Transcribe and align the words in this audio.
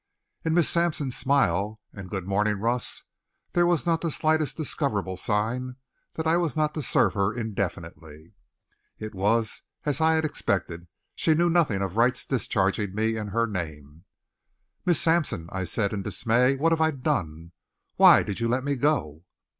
In 0.43 0.55
Miss 0.55 0.67
Sampson's 0.67 1.15
smile 1.15 1.79
and 1.93 2.09
"Good 2.09 2.25
morning, 2.27 2.55
Russ," 2.55 3.03
there 3.51 3.67
was 3.67 3.85
not 3.85 4.01
the 4.01 4.09
slightest 4.09 4.57
discoverable 4.57 5.15
sign 5.15 5.75
that 6.15 6.25
I 6.25 6.37
was 6.37 6.55
not 6.55 6.73
to 6.73 6.81
serve 6.81 7.13
her 7.13 7.31
indefinitely. 7.31 8.33
It 8.97 9.13
was 9.13 9.61
as 9.85 10.01
I 10.01 10.13
had 10.13 10.25
expected 10.25 10.87
she 11.13 11.35
knew 11.35 11.51
nothing 11.51 11.83
of 11.83 11.97
Wright's 11.97 12.25
discharging 12.25 12.95
me 12.95 13.15
in 13.15 13.27
her 13.27 13.45
name. 13.45 14.05
"Miss 14.87 14.99
Sampson," 14.99 15.47
I 15.51 15.65
said, 15.65 15.93
in 15.93 16.01
dismay, 16.01 16.55
"what 16.55 16.71
have 16.71 16.81
I 16.81 16.89
done? 16.89 17.51
Why 17.97 18.23
did 18.23 18.39
you 18.39 18.47
let 18.47 18.63
me 18.63 18.77
go?" 18.77 19.23